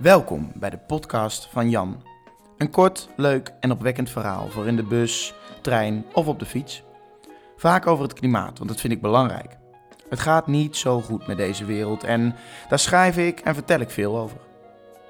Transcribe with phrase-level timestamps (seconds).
[0.00, 2.02] Welkom bij de podcast van Jan.
[2.58, 6.82] Een kort, leuk en opwekkend verhaal voor in de bus, trein of op de fiets.
[7.56, 9.56] Vaak over het klimaat, want dat vind ik belangrijk.
[10.08, 12.34] Het gaat niet zo goed met deze wereld en
[12.68, 14.36] daar schrijf ik en vertel ik veel over.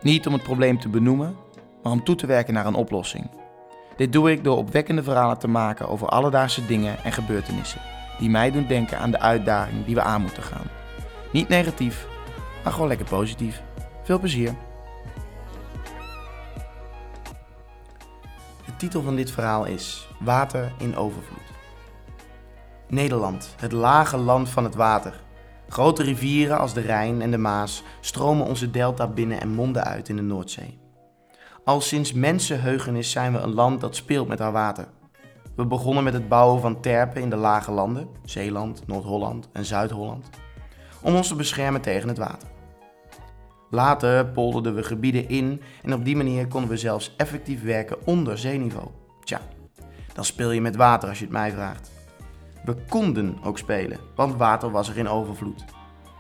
[0.02, 1.36] Niet om het probleem te benoemen,
[1.82, 3.30] maar om toe te werken naar een oplossing.
[3.96, 7.80] Dit doe ik door opwekkende verhalen te maken over alledaagse dingen en gebeurtenissen
[8.18, 10.70] die mij doen denken aan de uitdaging die we aan moeten gaan.
[11.32, 12.06] Niet negatief,
[12.64, 13.62] maar gewoon lekker positief.
[14.02, 14.54] Veel plezier.
[18.80, 21.52] Titel van dit verhaal is Water in overvloed.
[22.88, 25.20] Nederland, het lage land van het water.
[25.68, 30.08] Grote rivieren als de Rijn en de Maas stromen onze delta binnen en monden uit
[30.08, 30.78] in de Noordzee.
[31.64, 34.86] Al sinds mensenheugenis zijn we een land dat speelt met haar water.
[35.56, 40.28] We begonnen met het bouwen van terpen in de lage landen, Zeeland, Noord-Holland en Zuid-Holland,
[41.02, 42.48] om ons te beschermen tegen het water.
[43.70, 48.38] Later polderden we gebieden in en op die manier konden we zelfs effectief werken onder
[48.38, 48.88] zeeniveau.
[49.24, 49.40] Tja,
[50.12, 51.90] dan speel je met water als je het mij vraagt.
[52.64, 55.64] We konden ook spelen, want water was er in overvloed.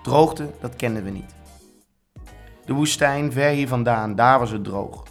[0.02, 1.34] Droogte, dat kenden we niet.
[2.64, 5.02] De woestijn ver hier vandaan, daar was het droog.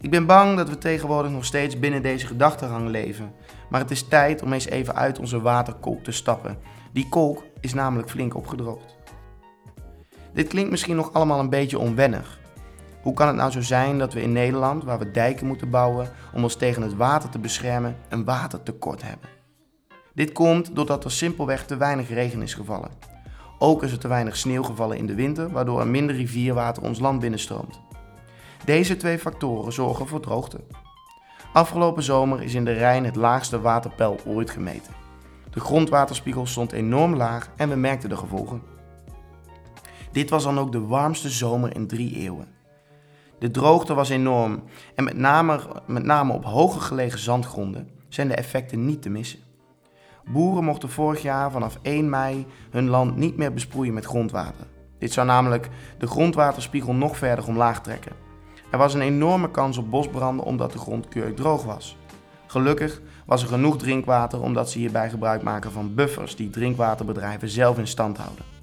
[0.00, 3.32] Ik ben bang dat we tegenwoordig nog steeds binnen deze gedachtegang leven.
[3.68, 6.58] Maar het is tijd om eens even uit onze waterkolk te stappen.
[6.92, 8.93] Die kolk is namelijk flink opgedroogd.
[10.34, 12.38] Dit klinkt misschien nog allemaal een beetje onwennig.
[13.02, 16.10] Hoe kan het nou zo zijn dat we in Nederland, waar we dijken moeten bouwen
[16.32, 19.28] om ons tegen het water te beschermen, een watertekort hebben?
[20.14, 22.90] Dit komt doordat er simpelweg te weinig regen is gevallen.
[23.58, 26.98] Ook is er te weinig sneeuw gevallen in de winter, waardoor er minder rivierwater ons
[26.98, 27.80] land binnenstroomt.
[28.64, 30.60] Deze twee factoren zorgen voor droogte.
[31.52, 34.92] Afgelopen zomer is in de Rijn het laagste waterpeil ooit gemeten.
[35.50, 38.73] De grondwaterspiegel stond enorm laag en we merkten de gevolgen.
[40.14, 42.48] Dit was dan ook de warmste zomer in drie eeuwen.
[43.38, 44.62] De droogte was enorm
[44.94, 49.38] en met name, met name op hoger gelegen zandgronden zijn de effecten niet te missen.
[50.24, 54.66] Boeren mochten vorig jaar vanaf 1 mei hun land niet meer besproeien met grondwater.
[54.98, 55.68] Dit zou namelijk
[55.98, 58.12] de grondwaterspiegel nog verder omlaag trekken.
[58.70, 61.96] Er was een enorme kans op bosbranden omdat de grond keurig droog was.
[62.46, 67.78] Gelukkig was er genoeg drinkwater omdat ze hierbij gebruik maken van buffers die drinkwaterbedrijven zelf
[67.78, 68.53] in stand houden.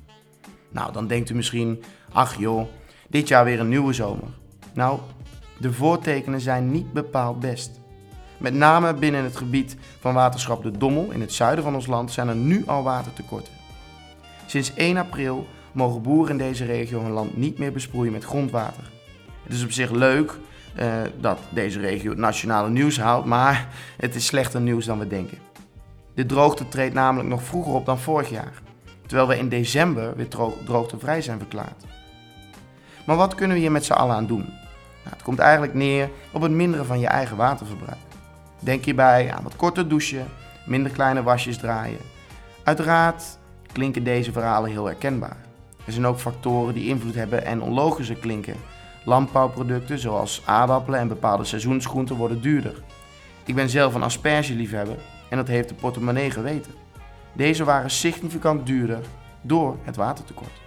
[0.72, 2.68] Nou, dan denkt u misschien, ach joh,
[3.10, 4.28] dit jaar weer een nieuwe zomer.
[4.74, 5.00] Nou,
[5.58, 7.80] de voortekenen zijn niet bepaald best.
[8.38, 12.12] Met name binnen het gebied van waterschap De Dommel in het zuiden van ons land
[12.12, 13.54] zijn er nu al watertekorten.
[14.46, 18.92] Sinds 1 april mogen boeren in deze regio hun land niet meer besproeien met grondwater.
[19.44, 20.38] Het is op zich leuk
[20.80, 23.68] uh, dat deze regio het nationale nieuws haalt, maar
[23.98, 25.38] het is slechter nieuws dan we denken.
[26.14, 28.62] De droogte treedt namelijk nog vroeger op dan vorig jaar,
[29.12, 30.28] terwijl we in december weer
[30.66, 31.84] droogtevrij zijn verklaard.
[33.06, 34.46] Maar wat kunnen we hier met z'n allen aan doen?
[35.04, 38.00] Nou, het komt eigenlijk neer op het minderen van je eigen waterverbruik.
[38.60, 40.28] Denk hierbij aan wat korter douchen,
[40.66, 42.00] minder kleine wasjes draaien.
[42.64, 43.24] Uiteraard
[43.72, 45.38] klinken deze verhalen heel herkenbaar.
[45.86, 48.56] Er zijn ook factoren die invloed hebben en onlogischer klinken,
[49.06, 52.84] Landbouwproducten zoals aardappelen en bepaalde seizoensgroenten worden duurder.
[53.46, 54.98] Ik ben zelf een aspergeliefhebber
[55.30, 56.72] en dat heeft de portemonnee geweten.
[57.34, 59.02] Deze waren significant duurder
[59.42, 60.62] door het watertekort.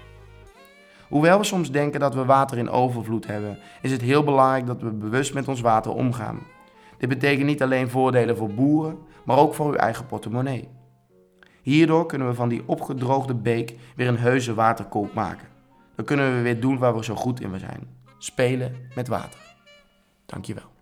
[1.09, 4.83] Hoewel we soms denken dat we water in overvloed hebben, is het heel belangrijk dat
[4.83, 6.39] we bewust met ons water omgaan.
[6.99, 10.69] Dit betekent niet alleen voordelen voor boeren, maar ook voor uw eigen portemonnee.
[11.63, 15.49] Hierdoor kunnen we van die opgedroogde beek weer een heuse waterkolk maken.
[15.95, 17.89] Dan kunnen we weer doen waar we zo goed in zijn
[18.19, 19.41] spelen met water.
[20.27, 20.73] Dankjewel.